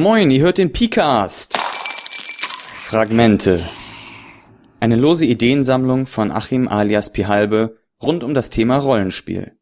Moin, 0.00 0.30
ihr 0.30 0.42
hört 0.42 0.58
den 0.58 0.72
Picast. 0.72 1.58
Fragmente. 1.58 3.68
Eine 4.78 4.94
lose 4.94 5.24
Ideensammlung 5.24 6.06
von 6.06 6.30
Achim 6.30 6.68
alias 6.68 7.12
Pihalbe 7.12 7.78
rund 8.00 8.22
um 8.22 8.32
das 8.32 8.48
Thema 8.48 8.76
Rollenspiel. 8.76 9.56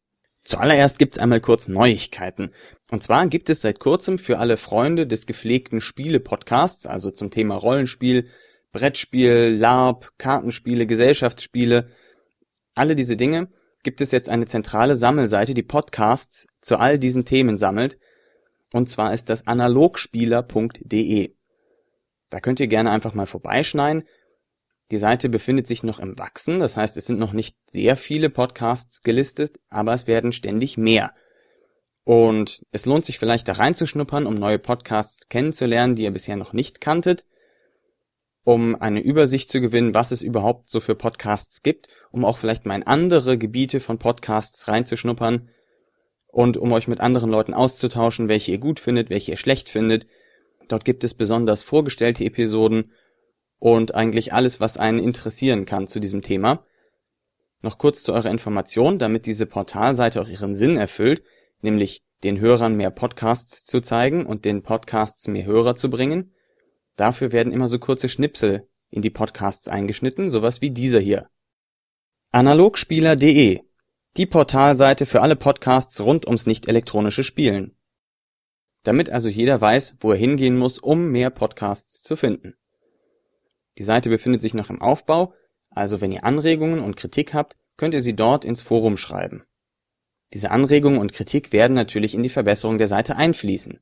Zuallererst 0.44 0.98
gibt's 0.98 1.16
einmal 1.16 1.40
kurz 1.40 1.68
Neuigkeiten. 1.68 2.50
Und 2.90 3.02
zwar 3.02 3.26
gibt 3.28 3.48
es 3.48 3.62
seit 3.62 3.80
kurzem 3.80 4.18
für 4.18 4.38
alle 4.38 4.58
Freunde 4.58 5.06
des 5.06 5.24
gepflegten 5.24 5.80
Spiele-Podcasts, 5.80 6.86
also 6.86 7.10
zum 7.10 7.30
Thema 7.30 7.54
Rollenspiel, 7.54 8.28
Brettspiel, 8.72 9.56
LARP, 9.58 10.18
Kartenspiele, 10.18 10.86
Gesellschaftsspiele, 10.86 11.88
alle 12.74 12.94
diese 12.94 13.16
Dinge, 13.16 13.48
gibt 13.82 14.02
es 14.02 14.10
jetzt 14.10 14.28
eine 14.28 14.44
zentrale 14.44 14.96
Sammelseite, 14.96 15.54
die 15.54 15.62
Podcasts 15.62 16.46
zu 16.60 16.76
all 16.76 16.98
diesen 16.98 17.24
Themen 17.24 17.56
sammelt. 17.56 17.96
Und 18.72 18.88
zwar 18.88 19.14
ist 19.14 19.30
das 19.30 19.46
analogspieler.de. 19.46 21.34
Da 22.30 22.40
könnt 22.40 22.60
ihr 22.60 22.66
gerne 22.66 22.90
einfach 22.90 23.14
mal 23.14 23.26
vorbeischneien. 23.26 24.04
Die 24.90 24.98
Seite 24.98 25.28
befindet 25.28 25.66
sich 25.66 25.82
noch 25.82 25.98
im 25.98 26.18
Wachsen, 26.18 26.60
das 26.60 26.76
heißt, 26.76 26.96
es 26.96 27.06
sind 27.06 27.18
noch 27.18 27.32
nicht 27.32 27.56
sehr 27.66 27.96
viele 27.96 28.30
Podcasts 28.30 29.02
gelistet, 29.02 29.58
aber 29.68 29.92
es 29.92 30.06
werden 30.06 30.30
ständig 30.30 30.76
mehr. 30.78 31.12
Und 32.04 32.64
es 32.70 32.86
lohnt 32.86 33.04
sich 33.04 33.18
vielleicht 33.18 33.48
da 33.48 33.54
reinzuschnuppern, 33.54 34.26
um 34.26 34.34
neue 34.34 34.60
Podcasts 34.60 35.28
kennenzulernen, 35.28 35.96
die 35.96 36.04
ihr 36.04 36.12
bisher 36.12 36.36
noch 36.36 36.52
nicht 36.52 36.80
kanntet, 36.80 37.26
um 38.44 38.80
eine 38.80 39.00
Übersicht 39.00 39.50
zu 39.50 39.60
gewinnen, 39.60 39.92
was 39.92 40.12
es 40.12 40.22
überhaupt 40.22 40.70
so 40.70 40.78
für 40.78 40.94
Podcasts 40.94 41.62
gibt, 41.62 41.88
um 42.12 42.24
auch 42.24 42.38
vielleicht 42.38 42.64
mal 42.64 42.76
in 42.76 42.84
andere 42.84 43.38
Gebiete 43.38 43.80
von 43.80 43.98
Podcasts 43.98 44.68
reinzuschnuppern 44.68 45.48
und 46.36 46.58
um 46.58 46.70
euch 46.72 46.86
mit 46.86 47.00
anderen 47.00 47.30
Leuten 47.30 47.54
auszutauschen, 47.54 48.28
welche 48.28 48.52
ihr 48.52 48.58
gut 48.58 48.78
findet, 48.78 49.08
welche 49.08 49.30
ihr 49.30 49.36
schlecht 49.38 49.70
findet. 49.70 50.06
Dort 50.68 50.84
gibt 50.84 51.02
es 51.02 51.14
besonders 51.14 51.62
vorgestellte 51.62 52.24
Episoden 52.24 52.92
und 53.58 53.94
eigentlich 53.94 54.34
alles, 54.34 54.60
was 54.60 54.76
einen 54.76 54.98
interessieren 54.98 55.64
kann 55.64 55.86
zu 55.86 55.98
diesem 55.98 56.20
Thema. 56.20 56.62
Noch 57.62 57.78
kurz 57.78 58.02
zu 58.02 58.12
eurer 58.12 58.30
Information, 58.30 58.98
damit 58.98 59.24
diese 59.24 59.46
Portalseite 59.46 60.20
auch 60.20 60.28
ihren 60.28 60.54
Sinn 60.54 60.76
erfüllt, 60.76 61.22
nämlich 61.62 62.04
den 62.22 62.38
Hörern 62.38 62.76
mehr 62.76 62.90
Podcasts 62.90 63.64
zu 63.64 63.80
zeigen 63.80 64.26
und 64.26 64.44
den 64.44 64.62
Podcasts 64.62 65.28
mehr 65.28 65.46
Hörer 65.46 65.74
zu 65.74 65.88
bringen. 65.88 66.34
Dafür 66.96 67.32
werden 67.32 67.50
immer 67.50 67.68
so 67.68 67.78
kurze 67.78 68.10
Schnipsel 68.10 68.68
in 68.90 69.00
die 69.00 69.08
Podcasts 69.08 69.68
eingeschnitten, 69.68 70.28
sowas 70.28 70.60
wie 70.60 70.68
dieser 70.68 71.00
hier. 71.00 71.30
Analogspieler.de 72.30 73.65
Die 74.16 74.24
Portalseite 74.24 75.04
für 75.04 75.20
alle 75.20 75.36
Podcasts 75.36 76.00
rund 76.00 76.24
ums 76.24 76.46
nicht 76.46 76.68
elektronische 76.68 77.22
Spielen. 77.22 77.76
Damit 78.82 79.10
also 79.10 79.28
jeder 79.28 79.60
weiß, 79.60 79.96
wo 80.00 80.10
er 80.10 80.16
hingehen 80.16 80.56
muss, 80.56 80.78
um 80.78 81.10
mehr 81.10 81.28
Podcasts 81.28 82.02
zu 82.02 82.16
finden. 82.16 82.54
Die 83.76 83.84
Seite 83.84 84.08
befindet 84.08 84.40
sich 84.40 84.54
noch 84.54 84.70
im 84.70 84.80
Aufbau, 84.80 85.34
also 85.68 86.00
wenn 86.00 86.12
ihr 86.12 86.24
Anregungen 86.24 86.80
und 86.80 86.96
Kritik 86.96 87.34
habt, 87.34 87.56
könnt 87.76 87.92
ihr 87.92 88.00
sie 88.00 88.16
dort 88.16 88.46
ins 88.46 88.62
Forum 88.62 88.96
schreiben. 88.96 89.44
Diese 90.32 90.50
Anregungen 90.50 90.98
und 90.98 91.12
Kritik 91.12 91.52
werden 91.52 91.74
natürlich 91.74 92.14
in 92.14 92.22
die 92.22 92.30
Verbesserung 92.30 92.78
der 92.78 92.88
Seite 92.88 93.16
einfließen. 93.16 93.80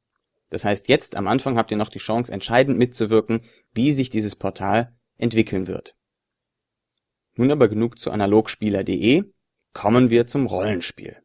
Das 0.51 0.65
heißt, 0.65 0.89
jetzt 0.89 1.15
am 1.15 1.29
Anfang 1.29 1.57
habt 1.57 1.71
ihr 1.71 1.77
noch 1.77 1.91
die 1.91 2.01
Chance, 2.01 2.33
entscheidend 2.33 2.77
mitzuwirken, 2.77 3.43
wie 3.73 3.93
sich 3.93 4.11
dieses 4.11 4.35
Portal 4.35 4.97
entwickeln 5.17 5.69
wird. 5.69 5.95
Nun 7.37 7.53
aber 7.53 7.69
genug 7.69 8.01
zu 8.01 8.11
analogspieler.de, 8.11 9.27
kommen 9.75 10.09
wir 10.09 10.27
zum 10.27 10.47
Rollenspiel. 10.47 11.19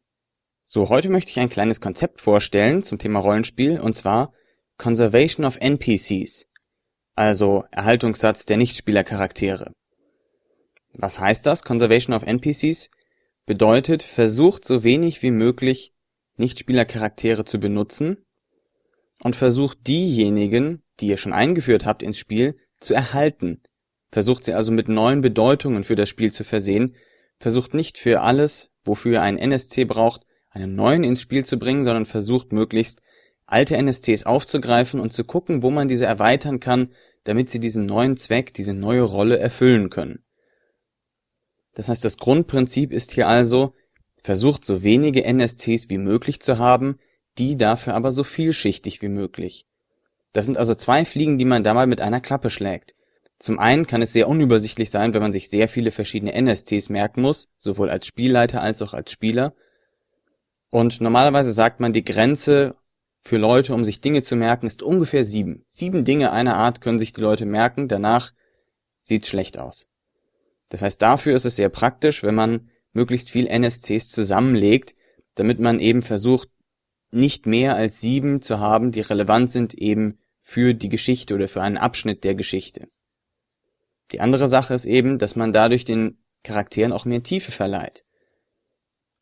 So, 0.66 0.90
heute 0.90 1.08
möchte 1.08 1.30
ich 1.30 1.40
ein 1.40 1.48
kleines 1.48 1.80
Konzept 1.80 2.20
vorstellen 2.20 2.82
zum 2.82 2.98
Thema 2.98 3.20
Rollenspiel, 3.20 3.80
und 3.80 3.94
zwar 3.94 4.34
Conservation 4.76 5.46
of 5.46 5.56
NPCs 5.56 6.50
also 7.20 7.64
Erhaltungssatz 7.70 8.46
der 8.46 8.56
Nichtspielercharaktere. 8.56 9.72
Was 10.94 11.20
heißt 11.20 11.44
das? 11.44 11.62
Conservation 11.62 12.14
of 12.14 12.22
NPCs 12.22 12.88
bedeutet, 13.44 14.02
versucht 14.02 14.64
so 14.64 14.84
wenig 14.84 15.22
wie 15.22 15.30
möglich 15.30 15.92
Nichtspielercharaktere 16.38 17.44
zu 17.44 17.60
benutzen 17.60 18.24
und 19.22 19.36
versucht 19.36 19.86
diejenigen, 19.86 20.82
die 20.98 21.08
ihr 21.08 21.18
schon 21.18 21.34
eingeführt 21.34 21.84
habt 21.84 22.02
ins 22.02 22.16
Spiel, 22.16 22.56
zu 22.80 22.94
erhalten. 22.94 23.62
Versucht 24.10 24.44
sie 24.44 24.54
also 24.54 24.72
mit 24.72 24.88
neuen 24.88 25.20
Bedeutungen 25.20 25.84
für 25.84 25.96
das 25.96 26.08
Spiel 26.08 26.32
zu 26.32 26.42
versehen, 26.42 26.96
versucht 27.40 27.74
nicht 27.74 27.98
für 27.98 28.20
alles, 28.20 28.70
wofür 28.84 29.22
einen 29.22 29.38
NSC 29.38 29.84
braucht, 29.84 30.24
einen 30.50 30.76
neuen 30.76 31.02
ins 31.02 31.20
Spiel 31.20 31.44
zu 31.44 31.58
bringen, 31.58 31.84
sondern 31.84 32.06
versucht 32.06 32.52
möglichst 32.52 33.02
alte 33.46 33.76
NSCs 33.76 34.24
aufzugreifen 34.24 35.00
und 35.00 35.12
zu 35.12 35.24
gucken, 35.24 35.62
wo 35.62 35.70
man 35.70 35.88
diese 35.88 36.06
erweitern 36.06 36.60
kann, 36.60 36.92
damit 37.24 37.50
sie 37.50 37.58
diesen 37.58 37.86
neuen 37.86 38.16
Zweck, 38.16 38.54
diese 38.54 38.74
neue 38.74 39.02
Rolle 39.02 39.38
erfüllen 39.38 39.90
können. 39.90 40.24
Das 41.74 41.88
heißt, 41.88 42.04
das 42.04 42.18
Grundprinzip 42.18 42.92
ist 42.92 43.12
hier 43.12 43.26
also, 43.26 43.74
versucht 44.22 44.64
so 44.64 44.82
wenige 44.82 45.24
NSCs 45.24 45.88
wie 45.88 45.98
möglich 45.98 46.40
zu 46.40 46.58
haben, 46.58 46.98
die 47.38 47.56
dafür 47.56 47.94
aber 47.94 48.12
so 48.12 48.22
vielschichtig 48.22 49.02
wie 49.02 49.08
möglich. 49.08 49.66
Das 50.32 50.46
sind 50.46 50.58
also 50.58 50.74
zwei 50.74 51.04
Fliegen, 51.04 51.38
die 51.38 51.44
man 51.44 51.64
da 51.64 51.74
mal 51.74 51.86
mit 51.86 52.00
einer 52.00 52.20
Klappe 52.20 52.50
schlägt. 52.50 52.94
Zum 53.40 53.58
einen 53.58 53.86
kann 53.86 54.02
es 54.02 54.12
sehr 54.12 54.28
unübersichtlich 54.28 54.90
sein, 54.90 55.14
wenn 55.14 55.22
man 55.22 55.32
sich 55.32 55.48
sehr 55.48 55.66
viele 55.66 55.92
verschiedene 55.92 56.34
NSCs 56.34 56.90
merken 56.90 57.22
muss, 57.22 57.48
sowohl 57.56 57.88
als 57.88 58.06
Spielleiter 58.06 58.60
als 58.60 58.82
auch 58.82 58.92
als 58.92 59.10
Spieler. 59.10 59.54
Und 60.68 61.00
normalerweise 61.00 61.52
sagt 61.52 61.80
man, 61.80 61.94
die 61.94 62.04
Grenze 62.04 62.76
für 63.18 63.38
Leute, 63.38 63.72
um 63.72 63.86
sich 63.86 64.02
Dinge 64.02 64.20
zu 64.20 64.36
merken, 64.36 64.66
ist 64.66 64.82
ungefähr 64.82 65.24
sieben. 65.24 65.64
Sieben 65.68 66.04
Dinge 66.04 66.32
einer 66.32 66.56
Art 66.56 66.82
können 66.82 66.98
sich 66.98 67.14
die 67.14 67.22
Leute 67.22 67.46
merken, 67.46 67.88
danach 67.88 68.34
sieht's 69.02 69.28
schlecht 69.28 69.58
aus. 69.58 69.88
Das 70.68 70.82
heißt, 70.82 71.00
dafür 71.00 71.34
ist 71.34 71.46
es 71.46 71.56
sehr 71.56 71.70
praktisch, 71.70 72.22
wenn 72.22 72.34
man 72.34 72.68
möglichst 72.92 73.30
viel 73.30 73.46
NSCs 73.46 74.10
zusammenlegt, 74.10 74.94
damit 75.34 75.60
man 75.60 75.80
eben 75.80 76.02
versucht, 76.02 76.50
nicht 77.10 77.46
mehr 77.46 77.74
als 77.74 78.02
sieben 78.02 78.42
zu 78.42 78.60
haben, 78.60 78.92
die 78.92 79.00
relevant 79.00 79.50
sind 79.50 79.72
eben 79.72 80.18
für 80.42 80.74
die 80.74 80.90
Geschichte 80.90 81.34
oder 81.34 81.48
für 81.48 81.62
einen 81.62 81.78
Abschnitt 81.78 82.22
der 82.22 82.34
Geschichte. 82.34 82.88
Die 84.12 84.20
andere 84.20 84.48
Sache 84.48 84.74
ist 84.74 84.86
eben, 84.86 85.18
dass 85.18 85.36
man 85.36 85.52
dadurch 85.52 85.84
den 85.84 86.18
Charakteren 86.42 86.92
auch 86.92 87.04
mehr 87.04 87.22
Tiefe 87.22 87.52
verleiht. 87.52 88.04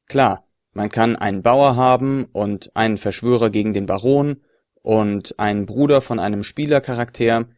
Klar, 0.07 0.47
man 0.73 0.89
kann 0.89 1.17
einen 1.17 1.43
Bauer 1.43 1.77
haben 1.77 2.27
und 2.33 2.75
einen 2.77 2.99
Verschwörer 2.99 3.51
gegen 3.51 3.73
den 3.73 3.87
Baron 3.87 4.43
und 4.83 5.39
einen 5.39 5.67
Bruder 5.67 6.01
von 6.01 6.19
einem 6.19 6.43
Spielercharakter. 6.43 7.49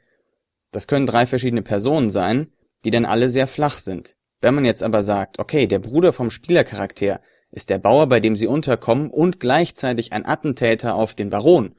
Das 0.72 0.86
können 0.86 1.06
drei 1.06 1.26
verschiedene 1.26 1.62
Personen 1.62 2.10
sein, 2.10 2.52
die 2.84 2.90
dann 2.90 3.04
alle 3.04 3.28
sehr 3.28 3.46
flach 3.46 3.78
sind. 3.78 4.16
Wenn 4.40 4.54
man 4.54 4.64
jetzt 4.64 4.82
aber 4.82 5.02
sagt, 5.02 5.38
okay, 5.38 5.66
der 5.66 5.80
Bruder 5.80 6.12
vom 6.12 6.30
Spielercharakter 6.30 7.20
ist 7.50 7.68
der 7.68 7.78
Bauer, 7.78 8.08
bei 8.08 8.20
dem 8.20 8.36
sie 8.36 8.46
unterkommen 8.46 9.10
und 9.10 9.38
gleichzeitig 9.38 10.12
ein 10.12 10.24
Attentäter 10.24 10.94
auf 10.94 11.14
den 11.14 11.30
Baron, 11.30 11.74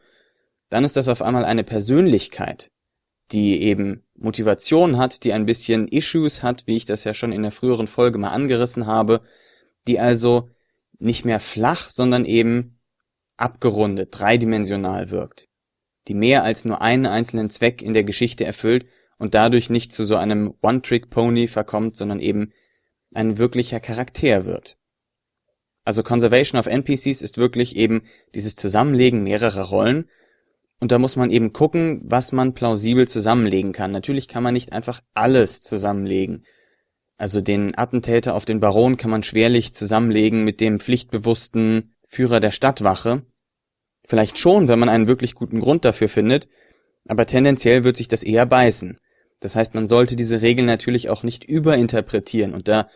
dann 0.70 0.84
ist 0.84 0.96
das 0.96 1.08
auf 1.08 1.22
einmal 1.22 1.44
eine 1.44 1.64
Persönlichkeit, 1.64 2.72
die 3.32 3.62
eben 3.62 4.04
Motivation 4.16 4.98
hat, 4.98 5.24
die 5.24 5.34
ein 5.34 5.46
bisschen 5.46 5.88
Issues 5.88 6.44
hat, 6.44 6.68
wie 6.68 6.76
ich 6.76 6.86
das 6.86 7.04
ja 7.04 7.14
schon 7.14 7.32
in 7.32 7.42
der 7.42 7.52
früheren 7.52 7.88
Folge 7.88 8.18
mal 8.18 8.30
angerissen 8.30 8.86
habe, 8.86 9.22
die 9.88 10.00
also 10.00 10.50
nicht 11.00 11.26
mehr 11.26 11.40
flach, 11.40 11.90
sondern 11.90 12.26
eben 12.26 12.80
abgerundet, 13.38 14.10
dreidimensional 14.12 15.10
wirkt, 15.10 15.48
die 16.08 16.14
mehr 16.14 16.44
als 16.44 16.66
nur 16.66 16.82
einen 16.82 17.06
einzelnen 17.06 17.50
Zweck 17.50 17.82
in 17.82 17.94
der 17.94 18.04
Geschichte 18.04 18.46
erfüllt 18.46 18.86
und 19.18 19.34
dadurch 19.34 19.70
nicht 19.70 19.92
zu 19.92 20.06
so 20.06 20.16
einem 20.16 20.54
One-Trick-Pony 20.62 21.48
verkommt, 21.48 21.96
sondern 21.96 22.20
eben 22.20 22.52
ein 23.14 23.38
wirklicher 23.38 23.80
Charakter 23.80 24.46
wird. 24.46 24.78
Also 25.84 26.04
Conservation 26.04 26.60
of 26.60 26.68
NPCs 26.68 27.22
ist 27.22 27.38
wirklich 27.38 27.76
eben 27.76 28.04
dieses 28.36 28.56
Zusammenlegen 28.56 29.24
mehrerer 29.24 29.64
Rollen 29.64 30.10
und 30.82 30.92
da 30.92 30.98
muss 30.98 31.16
man 31.16 31.30
eben 31.30 31.54
gucken, 31.54 32.02
was 32.04 32.32
man 32.32 32.56
plausibel 32.56 33.08
zusammenlegen 33.08 33.72
kann. 33.72 33.92
Natürlich 33.92 34.28
kann 34.28 34.42
man 34.42 34.54
nicht 34.54 34.74
einfach 34.74 35.02
alles 35.14 35.62
zusammenlegen. 35.62 36.44
Also 37.18 37.40
den 37.40 37.78
Attentäter 37.78 38.34
auf 38.34 38.46
den 38.46 38.60
Baron 38.60 38.98
kann 38.98 39.12
man 39.12 39.22
schwerlich 39.22 39.76
zusammenlegen 39.76 40.44
mit 40.44 40.60
dem 40.60 40.80
pflichtbewussten 40.80 41.94
Führer 42.08 42.40
der 42.40 42.50
Stadtwache. 42.50 43.22
Vielleicht 44.06 44.40
schon, 44.40 44.68
wenn 44.68 44.80
man 44.80 44.90
einen 44.90 45.06
wirklich 45.06 45.36
guten 45.36 45.60
Grund 45.60 45.86
dafür 45.86 46.10
findet, 46.10 46.48
aber 47.08 47.28
tendenziell 47.28 47.84
wird 47.84 47.96
sich 47.96 48.08
das 48.08 48.24
eher 48.24 48.48
beißen. 48.48 48.98
Das 49.40 49.56
heißt, 49.56 49.76
man 49.76 49.88
sollte 49.88 50.16
diese 50.16 50.42
Regeln 50.42 50.66
natürlich 50.66 51.10
auch 51.10 51.22
nicht 51.22 51.44
überinterpretieren 51.44 52.56
und 52.56 52.68
da 52.68 52.90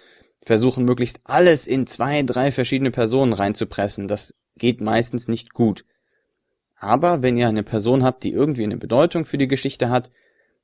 versuchen, 0.44 0.86
möglichst 0.86 1.19
alles 1.24 1.68
in 1.68 1.86
zwei, 1.86 2.24
drei 2.24 2.51
verschiedene 2.51 2.89
Personen 2.89 3.33
reinzupressen. 3.33 4.07
Das 4.07 4.33
geht 4.57 4.81
meistens 4.81 5.27
nicht 5.27 5.54
gut. 5.54 5.86
Aber 6.85 7.21
wenn 7.21 7.37
ihr 7.37 7.47
eine 7.47 7.63
Person 7.63 8.03
habt, 8.03 8.23
die 8.23 8.31
irgendwie 8.31 8.63
eine 8.63 8.77
Bedeutung 8.77 9.25
für 9.25 9.37
die 9.37 9.47
Geschichte 9.47 9.89
hat, 9.89 10.11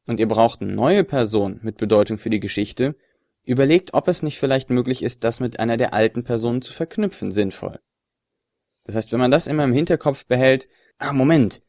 und 0.06 0.20
ihr 0.20 0.28
braucht 0.28 0.62
eine 0.62 0.74
neue 0.74 1.04
Person 1.04 1.60
mit 1.64 1.78
Bedeutung 1.78 2.18
für 2.18 2.30
die 2.30 2.40
Geschichte, 2.40 2.96
Überlegt, 3.44 3.94
ob 3.94 4.08
es 4.08 4.22
nicht 4.22 4.40
vielleicht 4.40 4.70
möglich 4.70 5.02
ist, 5.02 5.24
das 5.24 5.40
mit 5.40 5.60
einer 5.60 5.78
der 5.78 5.94
alten 5.94 6.24
Personen 6.24 6.62
zu 6.62 6.74
verknüpfen, 6.74 7.32
sinnvoll. 7.32 7.80
Das 8.84 8.96
heißt, 8.96 9.12
wenn 9.12 9.20
man 9.20 9.32
das 9.32 9.48
immer 9.48 9.64
im 9.64 9.74
Hinterkopf 9.74 10.26
behält, 10.26 10.68
ah, 11.00 11.14
Moment, 11.14 11.64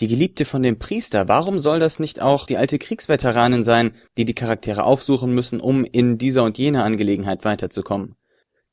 die 0.00 0.06
Geliebte 0.06 0.44
von 0.44 0.62
dem 0.62 0.78
Priester, 0.78 1.26
warum 1.26 1.58
soll 1.58 1.80
das 1.80 1.98
nicht 1.98 2.20
auch 2.20 2.46
die 2.46 2.56
alte 2.56 2.78
Kriegsveteranin 2.78 3.64
sein, 3.64 3.94
die 4.16 4.24
die 4.24 4.34
Charaktere 4.34 4.84
aufsuchen 4.84 5.34
müssen, 5.34 5.60
um 5.60 5.84
in 5.84 6.18
dieser 6.18 6.44
und 6.44 6.56
jener 6.56 6.84
Angelegenheit 6.84 7.44
weiterzukommen? 7.44 8.14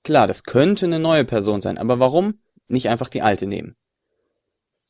Klar, 0.04 0.28
das 0.28 0.44
könnte 0.44 0.86
eine 0.86 1.00
neue 1.00 1.26
Person 1.26 1.62
sein, 1.62 1.80
aber 1.80 2.00
warum 2.00 2.42
nicht 2.68 2.90
einfach 2.90 3.10
die 3.10 3.24
alte 3.24 3.48
nehmen? 3.48 3.76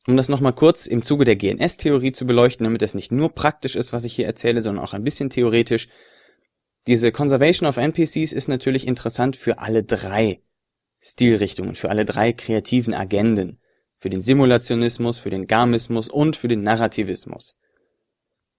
Um 0.06 0.16
das 0.16 0.28
nochmal 0.28 0.52
kurz 0.52 0.86
im 0.86 1.02
Zuge 1.02 1.24
der 1.24 1.36
GNS-Theorie 1.36 2.12
zu 2.12 2.26
beleuchten, 2.26 2.64
damit 2.64 2.82
das 2.82 2.94
nicht 2.94 3.10
nur 3.10 3.34
praktisch 3.34 3.74
ist, 3.74 3.92
was 3.92 4.04
ich 4.04 4.14
hier 4.14 4.26
erzähle, 4.26 4.62
sondern 4.62 4.84
auch 4.84 4.92
ein 4.92 5.04
bisschen 5.04 5.30
theoretisch. 5.30 5.88
Diese 6.86 7.10
Conservation 7.10 7.68
of 7.68 7.76
NPCs 7.76 8.32
ist 8.32 8.46
natürlich 8.48 8.86
interessant 8.86 9.36
für 9.36 9.58
alle 9.58 9.82
drei 9.82 10.40
Stilrichtungen, 11.00 11.74
für 11.74 11.90
alle 11.90 12.04
drei 12.04 12.32
kreativen 12.32 12.94
Agenden 12.94 13.58
für 13.98 14.10
den 14.10 14.20
Simulationismus, 14.20 15.18
für 15.18 15.30
den 15.30 15.46
Gamismus 15.46 16.08
und 16.08 16.36
für 16.36 16.48
den 16.48 16.62
Narrativismus. 16.62 17.56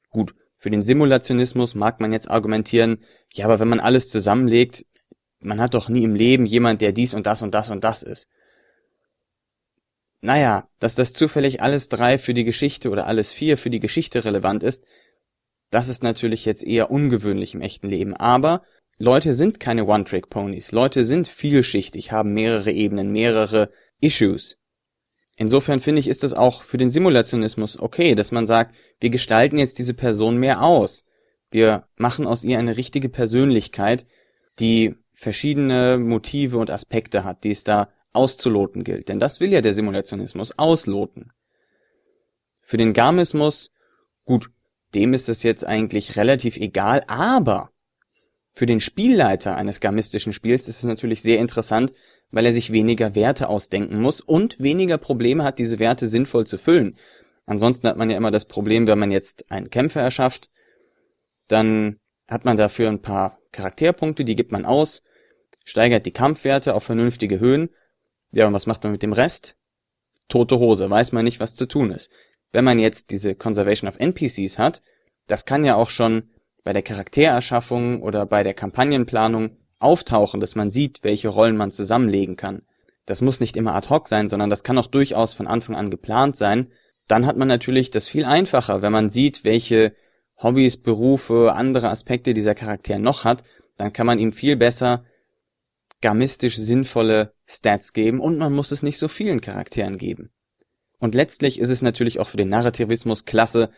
Gut, 0.09 0.33
für 0.57 0.69
den 0.69 0.81
Simulationismus 0.81 1.75
mag 1.75 1.99
man 1.99 2.11
jetzt 2.11 2.29
argumentieren, 2.29 3.03
ja, 3.33 3.45
aber 3.45 3.59
wenn 3.59 3.67
man 3.67 3.79
alles 3.79 4.09
zusammenlegt, 4.09 4.85
man 5.39 5.61
hat 5.61 5.75
doch 5.75 5.89
nie 5.89 6.03
im 6.03 6.15
Leben 6.15 6.45
jemand, 6.45 6.81
der 6.81 6.91
dies 6.91 7.13
und 7.13 7.27
das 7.27 7.41
und 7.41 7.53
das 7.53 7.69
und 7.69 7.83
das 7.83 8.01
ist. 8.01 8.27
Naja, 10.27 10.67
dass 10.79 10.93
das 10.93 11.13
zufällig 11.13 11.61
alles 11.61 11.87
drei 11.87 12.17
für 12.17 12.33
die 12.33 12.43
Geschichte 12.43 12.89
oder 12.89 13.07
alles 13.07 13.31
vier 13.31 13.57
für 13.57 13.69
die 13.69 13.79
Geschichte 13.79 14.25
relevant 14.25 14.61
ist, 14.61 14.83
das 15.71 15.87
ist 15.87 16.03
natürlich 16.03 16.43
jetzt 16.43 16.65
eher 16.65 16.91
ungewöhnlich 16.91 17.53
im 17.53 17.61
echten 17.61 17.87
Leben. 17.87 18.13
Aber 18.13 18.63
Leute 18.97 19.31
sind 19.31 19.61
keine 19.61 19.85
One-Trick-Ponys. 19.85 20.73
Leute 20.73 21.05
sind 21.05 21.29
vielschichtig, 21.29 22.11
haben 22.11 22.33
mehrere 22.33 22.73
Ebenen, 22.73 23.13
mehrere 23.13 23.71
Issues. 24.01 24.57
Insofern 25.37 25.79
finde 25.79 26.01
ich, 26.01 26.09
ist 26.09 26.25
es 26.25 26.33
auch 26.33 26.61
für 26.61 26.77
den 26.77 26.89
Simulationismus 26.89 27.79
okay, 27.79 28.13
dass 28.13 28.33
man 28.33 28.47
sagt, 28.47 28.75
wir 28.99 29.09
gestalten 29.09 29.57
jetzt 29.57 29.77
diese 29.77 29.93
Person 29.93 30.35
mehr 30.35 30.61
aus. 30.61 31.05
Wir 31.51 31.85
machen 31.95 32.27
aus 32.27 32.43
ihr 32.43 32.59
eine 32.59 32.75
richtige 32.75 33.07
Persönlichkeit, 33.07 34.05
die 34.59 34.93
verschiedene 35.13 35.97
Motive 35.97 36.57
und 36.57 36.69
Aspekte 36.69 37.23
hat, 37.23 37.45
die 37.45 37.51
es 37.51 37.63
da 37.63 37.87
auszuloten 38.17 38.83
gilt. 38.83 39.07
Denn 39.07 39.19
das 39.19 39.39
will 39.39 39.51
ja 39.53 39.61
der 39.61 39.73
Simulationismus, 39.73 40.57
ausloten. 40.57 41.31
Für 42.61 42.77
den 42.77 42.93
Gamismus, 42.93 43.71
gut, 44.25 44.49
dem 44.93 45.13
ist 45.13 45.29
es 45.29 45.43
jetzt 45.43 45.65
eigentlich 45.65 46.17
relativ 46.17 46.57
egal, 46.57 47.03
aber 47.07 47.71
für 48.53 48.65
den 48.65 48.79
Spielleiter 48.79 49.55
eines 49.55 49.79
gamistischen 49.79 50.33
Spiels 50.33 50.67
ist 50.67 50.79
es 50.79 50.83
natürlich 50.83 51.21
sehr 51.21 51.39
interessant, 51.39 51.93
weil 52.31 52.45
er 52.45 52.53
sich 52.53 52.71
weniger 52.71 53.15
Werte 53.15 53.47
ausdenken 53.47 54.01
muss 54.01 54.19
und 54.19 54.59
weniger 54.59 54.97
Probleme 54.97 55.43
hat, 55.43 55.59
diese 55.59 55.79
Werte 55.79 56.09
sinnvoll 56.09 56.45
zu 56.45 56.57
füllen. 56.57 56.97
Ansonsten 57.45 57.87
hat 57.87 57.97
man 57.97 58.09
ja 58.09 58.17
immer 58.17 58.31
das 58.31 58.45
Problem, 58.45 58.87
wenn 58.87 58.99
man 58.99 59.11
jetzt 59.11 59.49
einen 59.49 59.69
Kämpfer 59.69 60.01
erschafft, 60.01 60.49
dann 61.47 61.99
hat 62.27 62.43
man 62.43 62.57
dafür 62.57 62.89
ein 62.89 63.01
paar 63.01 63.39
Charakterpunkte, 63.51 64.25
die 64.25 64.35
gibt 64.35 64.51
man 64.51 64.65
aus, 64.65 65.03
steigert 65.63 66.05
die 66.05 66.11
Kampfwerte 66.11 66.73
auf 66.73 66.83
vernünftige 66.83 67.39
Höhen. 67.39 67.69
Ja, 68.31 68.47
und 68.47 68.53
was 68.53 68.65
macht 68.65 68.83
man 68.83 68.91
mit 68.91 69.03
dem 69.03 69.13
Rest? 69.13 69.55
Tote 70.27 70.59
Hose, 70.59 70.89
weiß 70.89 71.11
man 71.11 71.23
nicht, 71.23 71.39
was 71.39 71.55
zu 71.55 71.67
tun 71.67 71.91
ist. 71.91 72.11
Wenn 72.51 72.65
man 72.65 72.79
jetzt 72.79 73.11
diese 73.11 73.35
Conservation 73.35 73.87
of 73.87 73.99
NPCs 73.99 74.57
hat, 74.57 74.81
das 75.27 75.45
kann 75.45 75.65
ja 75.65 75.75
auch 75.75 75.89
schon 75.89 76.29
bei 76.63 76.73
der 76.73 76.81
Charaktererschaffung 76.81 78.01
oder 78.01 78.25
bei 78.25 78.43
der 78.43 78.53
Kampagnenplanung 78.53 79.57
auftauchen, 79.79 80.39
dass 80.39 80.55
man 80.55 80.69
sieht, 80.69 81.03
welche 81.03 81.29
Rollen 81.29 81.55
man 81.55 81.71
zusammenlegen 81.71 82.35
kann. 82.35 82.63
Das 83.05 83.21
muss 83.21 83.39
nicht 83.39 83.55
immer 83.55 83.73
ad 83.73 83.89
hoc 83.89 84.07
sein, 84.07 84.27
sondern 84.27 84.49
das 84.49 84.63
kann 84.63 84.77
auch 84.77 84.87
durchaus 84.87 85.33
von 85.33 85.47
Anfang 85.47 85.75
an 85.75 85.89
geplant 85.89 86.35
sein. 86.35 86.71
Dann 87.07 87.25
hat 87.25 87.37
man 87.37 87.47
natürlich 87.47 87.89
das 87.89 88.07
viel 88.07 88.25
einfacher, 88.25 88.81
wenn 88.81 88.91
man 88.91 89.09
sieht, 89.09 89.45
welche 89.45 89.93
Hobbys, 90.41 90.77
Berufe, 90.77 91.53
andere 91.53 91.89
Aspekte 91.89 92.33
dieser 92.33 92.53
Charakter 92.53 92.99
noch 92.99 93.23
hat, 93.23 93.43
dann 93.77 93.93
kann 93.93 94.05
man 94.05 94.19
ihm 94.19 94.33
viel 94.33 94.55
besser 94.55 95.05
gamistisch 96.01 96.57
sinnvolle 96.57 97.33
Stats 97.45 97.93
geben 97.93 98.19
und 98.19 98.37
man 98.37 98.53
muss 98.53 98.71
es 98.71 98.83
nicht 98.83 98.97
so 98.97 99.07
vielen 99.07 99.41
Charakteren 99.41 99.97
geben. 99.97 100.31
Und 100.99 101.15
letztlich 101.15 101.59
ist 101.59 101.69
es 101.69 101.81
natürlich 101.81 102.19
auch 102.19 102.29
für 102.29 102.37
den 102.37 102.49
Narrativismus 102.49 103.25
klasse, 103.25 103.71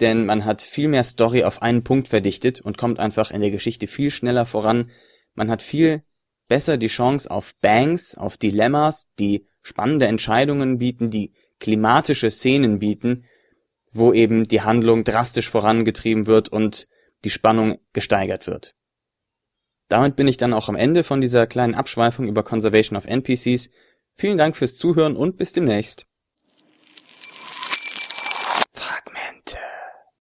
denn 0.00 0.26
man 0.26 0.44
hat 0.44 0.62
viel 0.62 0.88
mehr 0.88 1.04
Story 1.04 1.44
auf 1.44 1.62
einen 1.62 1.84
Punkt 1.84 2.08
verdichtet 2.08 2.60
und 2.60 2.78
kommt 2.78 2.98
einfach 2.98 3.30
in 3.30 3.40
der 3.40 3.50
Geschichte 3.50 3.86
viel 3.86 4.10
schneller 4.10 4.46
voran, 4.46 4.90
man 5.34 5.50
hat 5.50 5.62
viel 5.62 6.02
besser 6.48 6.76
die 6.76 6.88
Chance 6.88 7.30
auf 7.30 7.54
Bangs, 7.60 8.14
auf 8.14 8.36
Dilemmas, 8.36 9.08
die 9.18 9.46
spannende 9.62 10.06
Entscheidungen 10.06 10.78
bieten, 10.78 11.10
die 11.10 11.32
klimatische 11.60 12.30
Szenen 12.30 12.78
bieten, 12.78 13.24
wo 13.92 14.12
eben 14.12 14.48
die 14.48 14.62
Handlung 14.62 15.04
drastisch 15.04 15.48
vorangetrieben 15.48 16.26
wird 16.26 16.48
und 16.48 16.88
die 17.24 17.30
Spannung 17.30 17.78
gesteigert 17.92 18.46
wird. 18.46 18.74
Damit 19.92 20.16
bin 20.16 20.26
ich 20.26 20.38
dann 20.38 20.54
auch 20.54 20.70
am 20.70 20.74
Ende 20.74 21.04
von 21.04 21.20
dieser 21.20 21.46
kleinen 21.46 21.74
Abschweifung 21.74 22.26
über 22.26 22.42
Conservation 22.42 22.96
of 22.96 23.04
NPCs. 23.04 23.68
Vielen 24.14 24.38
Dank 24.38 24.56
fürs 24.56 24.78
Zuhören 24.78 25.16
und 25.16 25.36
bis 25.36 25.52
demnächst. 25.52 26.06